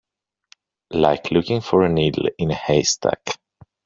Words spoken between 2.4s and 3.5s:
a haystack.